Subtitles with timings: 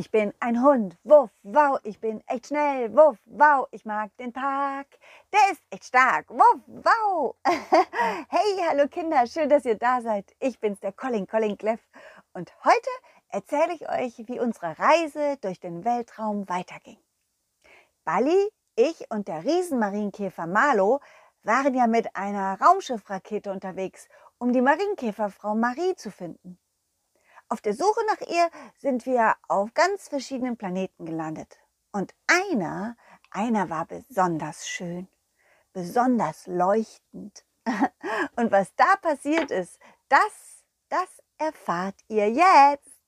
[0.00, 4.32] Ich bin ein Hund, wuff, wow, ich bin echt schnell, wuff, wow, ich mag den
[4.32, 4.86] Park,
[5.30, 7.36] der ist echt stark, wuff, wow.
[7.44, 10.34] hey, hallo Kinder, schön, dass ihr da seid.
[10.38, 11.80] Ich bin's, der Colin, Colin Cleff.
[12.32, 12.88] Und heute
[13.28, 16.96] erzähle ich euch, wie unsere Reise durch den Weltraum weiterging.
[18.02, 21.00] Bali, ich und der Riesenmarienkäfer Marlo
[21.42, 24.08] waren ja mit einer Raumschiffrakete unterwegs,
[24.38, 26.58] um die Marienkäferfrau Marie zu finden.
[27.52, 28.48] Auf der Suche nach ihr
[28.78, 31.58] sind wir auf ganz verschiedenen Planeten gelandet.
[31.90, 32.96] Und einer,
[33.32, 35.08] einer war besonders schön,
[35.72, 37.44] besonders leuchtend.
[38.36, 41.08] Und was da passiert ist, das, das
[41.38, 43.00] erfahrt ihr jetzt.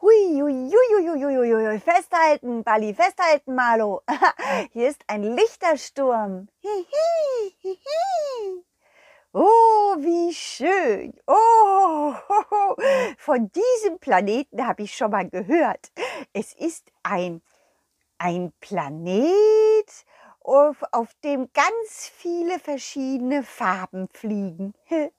[0.00, 4.02] Hui, hui, festhalten, Bali, festhalten, Malo.
[4.72, 6.48] Hier ist ein Lichtersturm.
[6.62, 7.17] Hihi.
[10.08, 11.12] Wie schön.
[11.26, 12.14] Oh,
[13.18, 15.92] von diesem Planeten habe ich schon mal gehört.
[16.32, 17.42] Es ist ein,
[18.16, 19.26] ein Planet,
[20.40, 24.72] auf, auf dem ganz viele verschiedene Farben fliegen.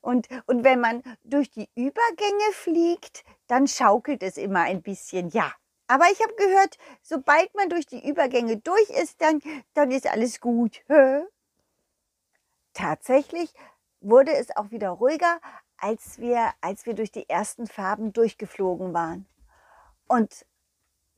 [0.00, 5.28] Und, und wenn man durch die Übergänge fliegt, dann schaukelt es immer ein bisschen.
[5.28, 5.52] Ja,
[5.88, 9.42] aber ich habe gehört, sobald man durch die Übergänge durch ist, dann,
[9.74, 10.80] dann ist alles gut.
[12.72, 13.52] Tatsächlich
[14.08, 15.40] wurde es auch wieder ruhiger,
[15.78, 19.26] als wir, als wir durch die ersten Farben durchgeflogen waren.
[20.06, 20.46] Und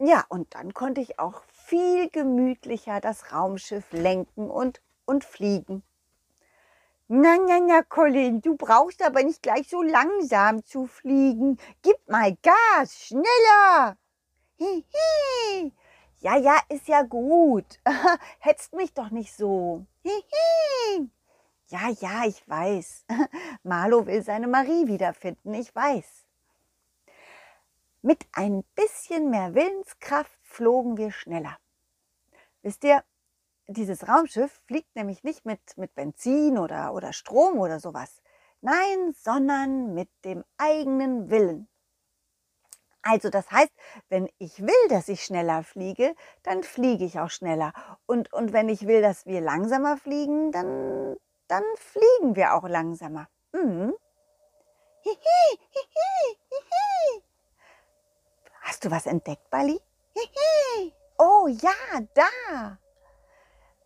[0.00, 5.83] ja, und dann konnte ich auch viel gemütlicher das Raumschiff lenken und, und fliegen.
[7.09, 11.59] Na, na, na, Colin, du brauchst aber nicht gleich so langsam zu fliegen.
[11.83, 13.97] Gib mal Gas, schneller.
[14.56, 15.72] Hihi.
[16.20, 17.81] Ja, ja, ist ja gut.
[18.41, 19.86] Hetzt mich doch nicht so.
[20.03, 21.11] Hihi.
[21.71, 23.05] Ja, ja, ich weiß.
[23.63, 26.25] Marlo will seine Marie wiederfinden, ich weiß.
[28.01, 31.59] Mit ein bisschen mehr Willenskraft flogen wir schneller.
[32.63, 33.05] Wisst ihr,
[33.67, 38.23] dieses Raumschiff fliegt nämlich nicht mit, mit Benzin oder, oder Strom oder sowas.
[38.62, 41.69] Nein, sondern mit dem eigenen Willen.
[43.03, 43.73] Also das heißt,
[44.09, 47.73] wenn ich will, dass ich schneller fliege, dann fliege ich auch schneller.
[48.07, 51.17] Und, und wenn ich will, dass wir langsamer fliegen, dann
[51.48, 53.28] dann fliegen wir auch langsamer.
[53.53, 53.94] Mhm.
[58.60, 59.81] Hast du was entdeckt, Bali?
[61.19, 62.78] Oh ja, da.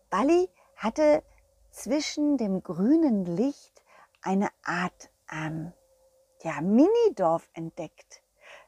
[0.09, 1.23] Bali hatte
[1.71, 3.81] zwischen dem grünen Licht
[4.21, 5.73] eine Art ähm,
[6.43, 8.21] ja, Minidorf entdeckt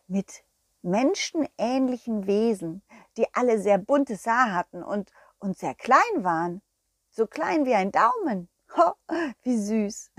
[0.08, 0.44] mit
[0.82, 2.82] menschenähnlichen Wesen,
[3.18, 6.62] die alle sehr buntes Haar hatten und, und sehr klein waren,
[7.10, 8.50] so klein wie ein Daumen.
[9.44, 10.12] wie süß.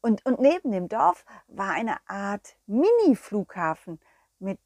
[0.00, 4.00] Und, und neben dem Dorf war eine Art Mini-Flughafen
[4.38, 4.60] mit,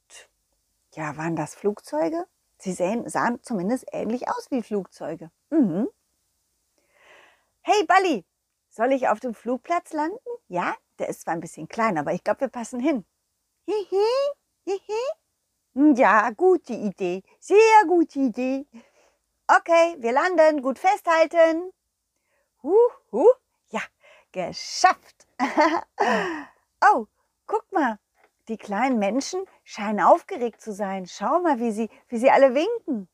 [0.95, 2.27] ja, waren das Flugzeuge?
[2.59, 5.31] Sie sahen, sahen zumindest ähnlich aus wie Flugzeuge.
[5.51, 5.89] Mhm.
[7.63, 8.25] Hey, Bali,
[8.69, 10.19] soll ich auf dem Flugplatz landen?
[10.49, 13.05] Ja, der ist zwar ein bisschen klein, aber ich glaube, wir passen hin.
[13.67, 14.05] Hihi,
[14.65, 15.95] hihi.
[15.97, 17.23] Ja, gute Idee.
[17.41, 18.67] Sehr gute Idee.
[19.47, 20.63] Okay, wir landen.
[20.63, 21.73] Gut festhalten.
[22.65, 23.27] Huhu,
[23.69, 23.83] ja,
[24.33, 25.27] geschafft.
[26.95, 27.07] oh,
[27.47, 27.99] guck mal,
[28.49, 31.07] die kleinen Menschen scheinen aufgeregt zu sein.
[31.07, 33.09] Schau mal, wie sie, wie sie alle winken.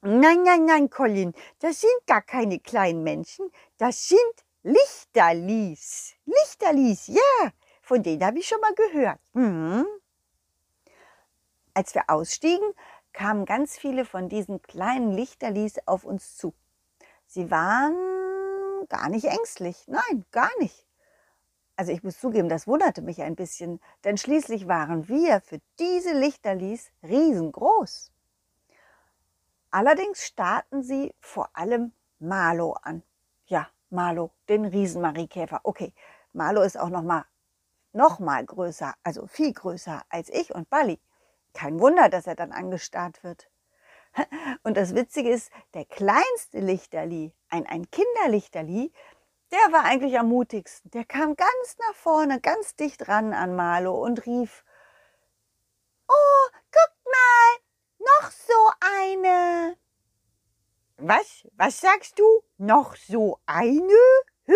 [0.00, 3.50] Nein, nein, nein, Colin, das sind gar keine kleinen Menschen.
[3.76, 6.14] Das sind Lichterlis.
[6.24, 7.52] Lichterlis, ja,
[7.82, 9.20] von denen habe ich schon mal gehört.
[9.34, 9.86] Mhm.
[11.74, 12.72] Als wir ausstiegen,
[13.12, 16.54] kamen ganz viele von diesen kleinen Lichterlis auf uns zu.
[17.26, 18.23] Sie waren
[18.88, 19.84] gar nicht ängstlich.
[19.86, 20.86] Nein, gar nicht.
[21.76, 26.12] Also ich muss zugeben, das wunderte mich ein bisschen, denn schließlich waren wir für diese
[26.12, 28.12] Lichterlis riesengroß.
[29.70, 33.02] Allerdings starrten sie vor allem Marlo an.
[33.46, 35.60] Ja, Marlo, den Riesenmariekäfer.
[35.64, 35.92] Okay,
[36.32, 37.24] Marlo ist auch noch mal,
[37.92, 41.00] noch mal größer, also viel größer als ich und Bali.
[41.54, 43.48] Kein Wunder, dass er dann angestarrt wird.
[44.62, 48.92] Und das Witzige ist, der kleinste Lichterli, ein, ein Kinderlichterli,
[49.50, 50.90] der war eigentlich am mutigsten.
[50.90, 54.64] Der kam ganz nach vorne, ganz dicht ran an Marlo und rief,
[56.08, 57.60] Oh, guckt mal,
[57.98, 59.76] noch so eine.
[60.96, 61.46] Was?
[61.52, 62.42] Was sagst du?
[62.58, 63.94] Noch so eine?
[64.44, 64.54] Hä?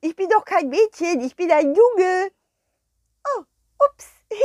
[0.00, 2.30] Ich bin doch kein Mädchen, ich bin ein Junge.
[3.24, 3.42] Oh,
[3.84, 4.06] ups.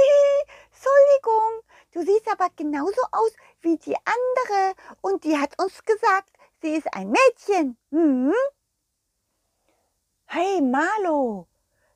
[0.74, 1.62] Entschuldigung,
[1.92, 3.31] du siehst aber genauso aus
[3.62, 6.30] wie die andere und die hat uns gesagt,
[6.62, 7.78] sie ist ein Mädchen.
[7.90, 8.34] Hm?
[10.25, 11.48] Hey Marlo,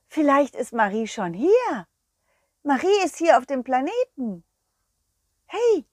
[0.08, 1.86] vielleicht ist Marie schon hier.
[2.62, 4.44] Marie ist hier auf dem Planeten.
[5.46, 5.86] Hey,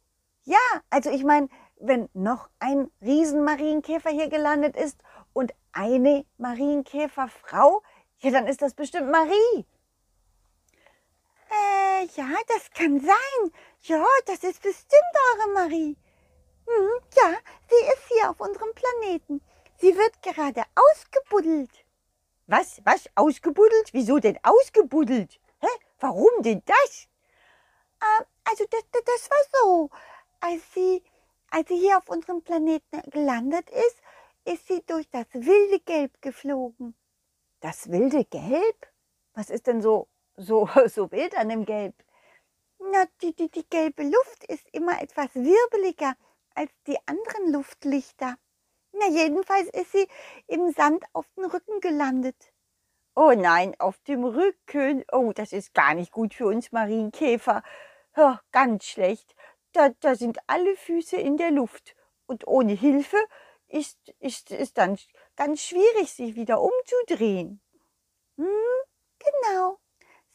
[0.43, 0.57] ja,
[0.89, 4.99] also ich meine, wenn noch ein Riesenmarienkäfer hier gelandet ist
[5.33, 7.83] und eine Marienkäferfrau,
[8.19, 9.65] ja, dann ist das bestimmt Marie.
[11.53, 13.51] Äh, ja, das kann sein.
[13.81, 15.97] Ja, das ist bestimmt eure Marie.
[16.65, 17.37] Hm, ja,
[17.69, 19.41] sie ist hier auf unserem Planeten.
[19.77, 21.85] Sie wird gerade ausgebuddelt.
[22.47, 22.81] Was?
[22.85, 23.09] Was?
[23.15, 23.89] Ausgebuddelt?
[23.91, 25.39] Wieso denn ausgebuddelt?
[25.59, 25.67] Hä?
[25.99, 27.07] Warum denn das?
[28.01, 29.89] Äh, also das, das, das war so.
[30.39, 31.03] Als sie,
[31.49, 33.97] als sie hier auf unserem Planeten gelandet ist,
[34.45, 36.95] ist sie durch das wilde Gelb geflogen.
[37.61, 38.87] Das wilde Gelb?
[39.33, 41.95] Was ist denn so, so, so wild an dem Gelb?
[42.79, 46.15] Na, die, die, die gelbe Luft ist immer etwas wirbeliger
[46.53, 48.35] als die anderen Luftlichter.
[48.91, 50.07] Na, jedenfalls ist sie
[50.47, 52.53] im Sand auf den Rücken gelandet.
[53.15, 55.03] Oh nein, auf dem Rücken.
[55.11, 57.63] Oh, das ist gar nicht gut für uns Marienkäfer.
[58.15, 59.35] Ja, ganz schlecht.
[59.71, 61.95] Da, da sind alle Füße in der Luft.
[62.25, 63.17] Und ohne Hilfe
[63.67, 64.97] ist, ist es dann
[65.35, 67.61] ganz schwierig, sich wieder umzudrehen.
[68.37, 68.47] Hm,
[69.19, 69.79] genau.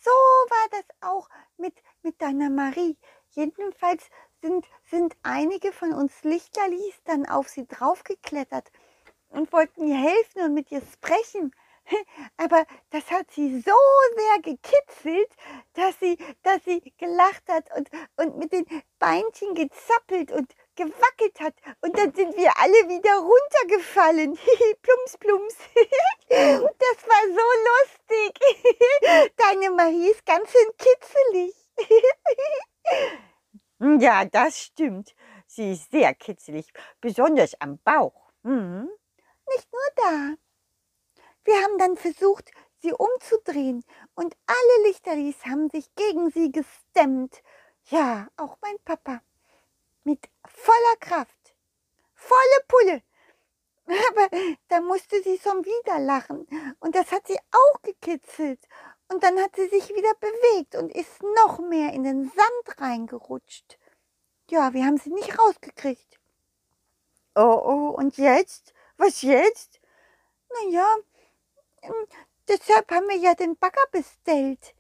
[0.01, 2.97] So war das auch mit, mit deiner Marie.
[3.31, 4.05] Jedenfalls
[4.41, 8.71] sind, sind einige von uns Lichterlis dann auf sie draufgeklettert
[9.31, 11.53] und wollten ihr helfen und mit ihr sprechen.
[12.37, 13.73] Aber das hat sie so
[14.17, 15.31] sehr gekitzelt,
[15.75, 18.67] dass sie, dass sie gelacht hat und, und mit den
[18.99, 21.55] Beinchen gezappelt und gewackelt hat.
[21.81, 24.35] Und dann sind wir alle wieder runtergefallen.
[24.83, 25.57] plums, plums.
[26.29, 28.33] das war so lustig.
[29.37, 31.55] Deine Marie ist ganz schön kitzelig.
[34.01, 35.15] ja, das stimmt.
[35.47, 38.31] Sie ist sehr kitzelig, besonders am Bauch.
[38.43, 38.89] Mhm.
[39.49, 40.35] Nicht nur da.
[41.45, 42.51] Wir haben dann versucht,
[42.83, 43.83] sie umzudrehen
[44.15, 47.43] und alle Lichterlis haben sich gegen sie gestemmt.
[47.87, 49.23] Ja, auch mein Papa.
[50.09, 51.55] Mit voller Kraft.
[52.15, 53.03] Volle Pulle.
[54.09, 54.31] Aber
[54.69, 56.47] da musste sie schon wieder lachen
[56.81, 58.59] und das hat sie auch gekitzelt.
[59.09, 63.79] Und dann hat sie sich wieder bewegt und ist noch mehr in den Sand reingerutscht.
[64.49, 66.19] Ja, wir haben sie nicht rausgekriegt.
[67.35, 68.73] Oh, oh, und jetzt?
[68.97, 69.79] Was jetzt?
[70.49, 70.97] Na ja,
[71.83, 72.07] ähm,
[72.49, 74.75] deshalb haben wir ja den Bagger bestellt,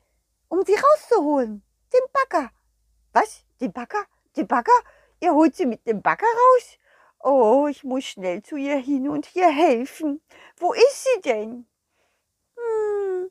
[0.48, 1.62] um sie rauszuholen.
[1.92, 2.50] Den Bagger.
[3.12, 3.44] Was?
[3.60, 4.06] Den Bagger?
[4.34, 4.72] Den Bagger?
[5.20, 6.78] Ihr holt sie mit dem Bagger raus?
[7.20, 10.22] Oh, ich muss schnell zu ihr hin und ihr helfen.
[10.56, 11.66] Wo ist sie denn?
[12.56, 13.30] Hm,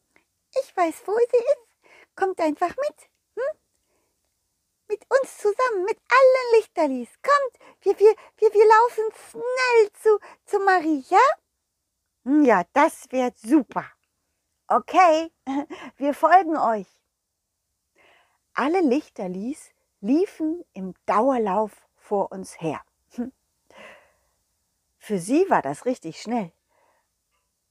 [0.52, 1.68] ich weiß, wo sie ist.
[2.16, 3.10] Kommt einfach mit.
[3.36, 3.58] Hm?
[4.90, 7.10] Mit uns zusammen, mit allen Lichterlis.
[7.22, 11.20] Kommt, wir, wir, wir, wir laufen schnell zu, zu Maria.
[12.24, 13.86] Hm, ja, das wird super.
[14.68, 15.32] Okay,
[15.98, 16.88] wir folgen euch.
[18.54, 19.72] Alle Lichterlis
[20.02, 22.82] liefen im Dauerlauf vor uns her.
[23.16, 23.32] Hm.
[24.98, 26.52] Für sie war das richtig schnell.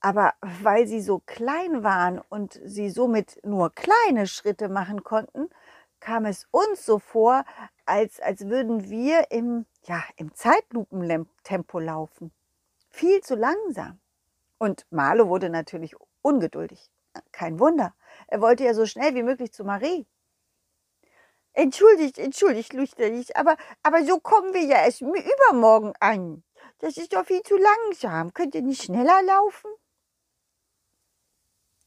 [0.00, 5.48] Aber weil sie so klein waren und sie somit nur kleine Schritte machen konnten,
[6.00, 7.44] kam es uns so vor,
[7.86, 12.30] als, als würden wir im, ja, im Zeitlupentempo laufen.
[12.90, 13.98] Viel zu langsam.
[14.58, 16.90] Und Marlo wurde natürlich ungeduldig.
[17.32, 17.94] Kein Wunder.
[18.28, 20.06] Er wollte ja so schnell wie möglich zu Marie.
[21.56, 26.44] Entschuldigt, entschuldigt, Lüchterlich, aber, aber so kommen wir ja erst übermorgen an.
[26.80, 28.34] Das ist doch viel zu langsam.
[28.34, 29.70] Könnt ihr nicht schneller laufen?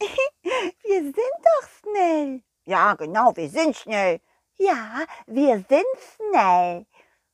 [0.00, 2.42] wir sind doch schnell.
[2.64, 4.20] Ja, genau, wir sind schnell.
[4.56, 5.86] Ja, wir sind
[6.16, 6.86] schnell.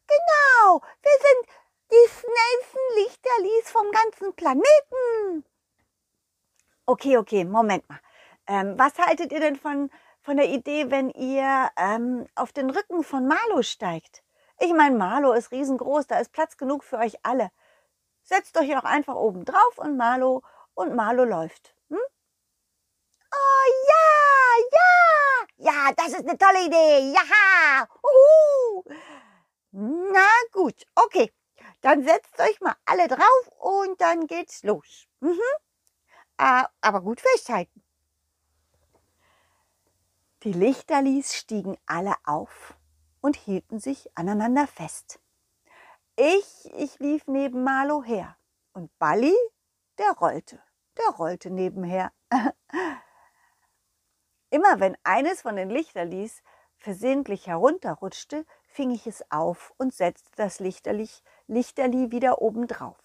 [0.06, 1.48] Genau, wir sind
[1.90, 5.46] die schnellsten Lichterlis vom ganzen Planeten.
[6.84, 8.00] Okay, okay, Moment mal.
[8.46, 9.90] Ähm, was haltet ihr denn von,
[10.26, 14.24] von der Idee, wenn ihr ähm, auf den Rücken von Marlo steigt?
[14.58, 17.52] Ich meine, Marlo ist riesengroß, da ist Platz genug für euch alle.
[18.24, 20.42] Setzt euch auch einfach oben drauf und Marlo
[20.74, 21.76] und Marlo läuft.
[21.90, 22.00] Hm?
[23.32, 27.12] Oh ja, ja, ja, das ist eine tolle Idee.
[27.12, 28.82] Ja, uhu.
[29.70, 31.32] Na gut, okay.
[31.82, 35.06] Dann setzt euch mal alle drauf und dann geht's los.
[35.20, 35.38] Mhm.
[36.38, 37.85] Äh, aber gut festhalten.
[40.46, 42.76] Die Lichterlis stiegen alle auf
[43.20, 45.18] und hielten sich aneinander fest.
[46.14, 48.36] Ich, ich lief neben Marlo her
[48.72, 49.34] und Balli,
[49.98, 50.60] der rollte,
[50.98, 52.12] der rollte nebenher.
[54.50, 56.44] Immer wenn eines von den Lichterlis
[56.76, 61.08] versehentlich herunterrutschte, fing ich es auf und setzte das Lichterli,
[61.48, 62.96] Lichterli wieder oben drauf.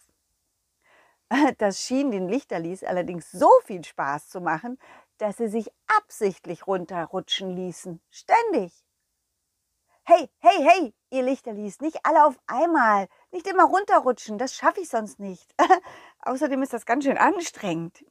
[1.57, 4.77] Das schien den Lichterlis allerdings so viel Spaß zu machen,
[5.21, 8.01] dass sie sich absichtlich runterrutschen ließen.
[8.09, 8.73] Ständig.
[10.03, 13.07] Hey, hey, hey, ihr Lichterlis, nicht alle auf einmal.
[13.29, 15.53] Nicht immer runterrutschen, das schaffe ich sonst nicht.
[16.23, 18.03] Außerdem ist das ganz schön anstrengend.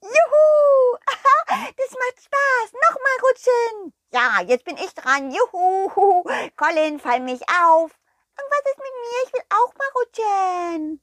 [0.00, 0.98] Juhu!
[1.76, 2.72] Das macht Spaß.
[2.88, 3.94] Nochmal rutschen.
[4.12, 5.30] Ja, jetzt bin ich dran.
[5.30, 6.24] Juhu!
[6.56, 7.90] Colin, fall mich auf.
[7.90, 9.24] Und was ist mit mir?
[9.24, 11.00] Ich will auch mal rutschen.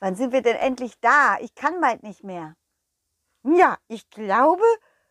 [0.00, 1.38] Wann sind wir denn endlich da?
[1.40, 2.54] Ich kann bald nicht mehr.
[3.42, 4.64] Ja, ich glaube.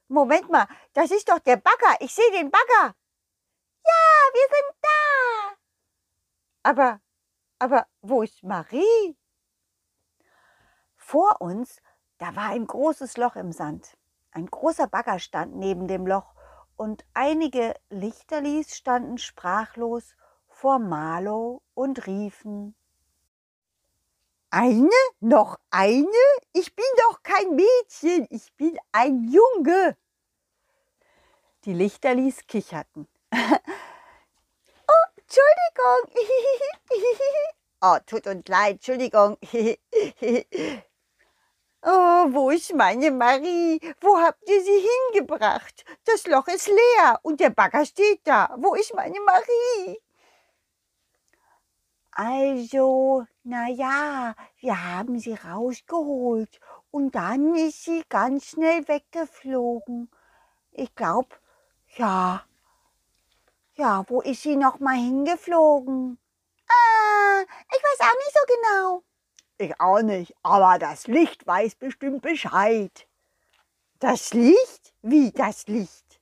[0.10, 1.98] Moment mal, das ist doch der Bagger.
[2.00, 2.96] Ich sehe den Bagger.
[3.86, 5.55] Ja, wir sind da.
[6.63, 7.01] Aber,
[7.60, 9.17] aber wo ist Marie?
[10.96, 11.81] Vor uns,
[12.17, 13.98] da war ein großes Loch im Sand.
[14.31, 16.34] Ein großer Bagger stand neben dem Loch
[16.75, 20.15] und einige Lichterlis standen sprachlos
[20.48, 22.75] vor Marlow und riefen
[24.57, 24.89] eine?
[25.19, 26.07] Noch eine?
[26.53, 29.95] Ich bin doch kein Mädchen, ich bin ein Junge.
[31.65, 33.07] Die Lichterlis kicherten.
[33.33, 36.01] oh, Entschuldigung.
[37.81, 39.37] oh, tut uns leid, Entschuldigung.
[41.83, 43.79] oh, wo ist meine Marie?
[44.01, 45.85] Wo habt ihr sie hingebracht?
[46.05, 48.55] Das Loch ist leer und der Bagger steht da.
[48.57, 49.99] Wo ist meine Marie?
[52.11, 56.60] Also, na ja, wir haben sie rausgeholt
[56.92, 60.12] und dann ist sie ganz schnell weggeflogen.
[60.72, 61.30] Ich glaube,
[61.96, 62.44] ja.
[63.75, 66.18] Ja, wo ist sie noch mal hingeflogen?
[66.68, 67.42] Ah,
[67.74, 69.04] ich weiß auch nicht so genau.
[69.60, 73.08] Ich auch nicht, aber das Licht weiß bestimmt Bescheid.
[74.00, 74.94] Das Licht?
[75.01, 76.20] Wie das Licht?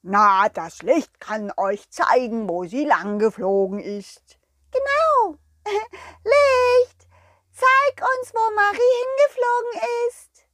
[0.00, 4.38] Na, das Licht kann euch zeigen, wo sie lang geflogen ist.
[4.70, 5.38] Genau.
[6.24, 7.08] Licht,
[7.52, 10.46] zeig uns, wo Marie hingeflogen ist.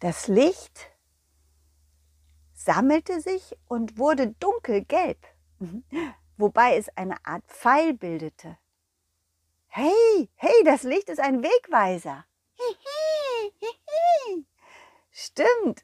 [0.00, 0.90] Das Licht
[2.54, 5.18] sammelte sich und wurde dunkelgelb,
[6.36, 8.56] wobei es eine Art Pfeil bildete.
[9.68, 12.24] Hey, hey, das Licht ist ein Wegweiser.
[15.12, 15.82] Stimmt,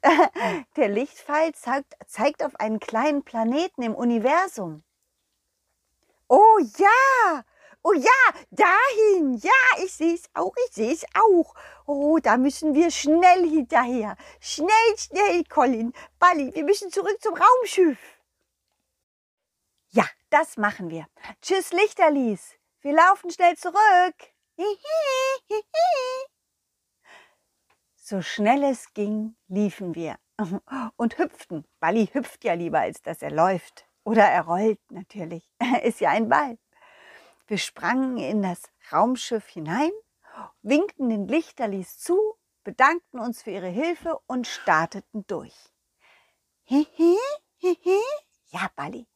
[0.76, 4.82] der Lichtpfeil zeigt, zeigt auf einen kleinen Planeten im Universum.
[6.56, 7.44] Oh ja,
[7.82, 11.54] oh ja, dahin, ja, ich sehe es auch, ich sehe es auch.
[11.84, 14.16] Oh, da müssen wir schnell hinterher.
[14.40, 17.98] Schnell, schnell, Colin, Bally, wir müssen zurück zum Raumschiff.
[19.90, 21.06] Ja, das machen wir.
[21.42, 22.54] Tschüss, Lichterlis.
[22.80, 24.16] Wir laufen schnell zurück.
[27.98, 30.16] So schnell es ging, liefen wir
[30.96, 31.66] und hüpften.
[31.80, 33.88] Bally hüpft ja lieber, als dass er läuft.
[34.06, 35.50] Oder er rollt natürlich.
[35.82, 36.58] Ist ja ein Ball.
[37.48, 39.90] Wir sprangen in das Raumschiff hinein,
[40.62, 42.16] winkten den Lichterlis zu,
[42.62, 45.56] bedankten uns für ihre Hilfe und starteten durch.
[46.62, 47.16] Hihi,
[47.56, 48.00] hihi.
[48.50, 49.08] Ja, Bali,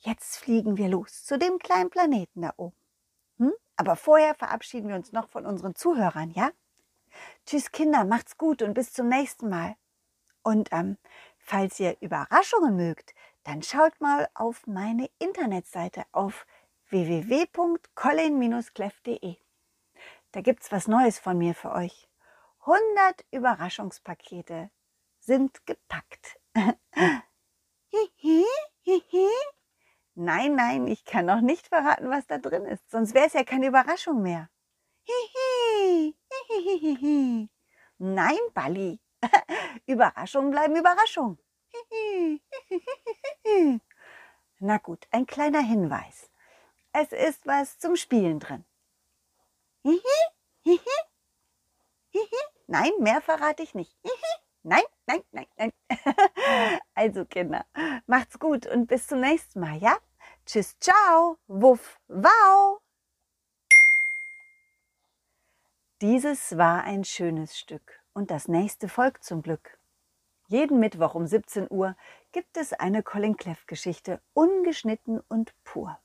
[0.00, 2.76] jetzt fliegen wir los zu dem kleinen Planeten da oben.
[3.38, 3.54] Hm?
[3.76, 6.50] Aber vorher verabschieden wir uns noch von unseren Zuhörern, ja?
[7.46, 9.74] Tschüss Kinder, macht's gut und bis zum nächsten Mal.
[10.42, 10.98] Und ähm,
[11.38, 16.46] falls ihr Überraschungen mögt, dann schaut mal auf meine Internetseite auf
[16.90, 19.36] www.colin-cleff.de.
[20.32, 22.08] Da gibt's was Neues von mir für euch.
[22.60, 24.70] 100 Überraschungspakete
[25.20, 26.40] sind gepackt.
[30.14, 33.44] nein, nein, ich kann noch nicht verraten, was da drin ist, sonst wäre es ja
[33.44, 34.48] keine Überraschung mehr.
[37.98, 38.98] Nein, Bali.
[39.86, 41.38] Überraschungen bleiben Überraschung.
[44.58, 46.30] Na gut, ein kleiner Hinweis.
[46.92, 48.64] Es ist was zum Spielen drin.
[52.66, 53.94] Nein, mehr verrate ich nicht.
[54.62, 55.72] Nein, nein, nein, nein.
[56.94, 57.66] Also Kinder,
[58.06, 59.98] macht's gut und bis zum nächsten Mal, ja?
[60.46, 62.80] Tschüss, ciao, wuff, wow.
[66.00, 69.78] Dieses war ein schönes Stück und das nächste folgt zum Glück.
[70.46, 71.96] Jeden Mittwoch um 17 Uhr
[72.32, 75.98] gibt es eine Colin Cleff Geschichte, ungeschnitten und pur.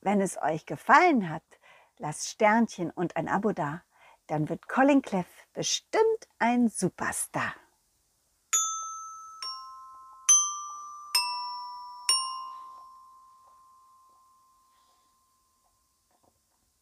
[0.00, 1.42] Wenn es euch gefallen hat,
[1.98, 3.82] lasst Sternchen und ein Abo da,
[4.28, 7.54] dann wird Colin Cleff bestimmt ein Superstar.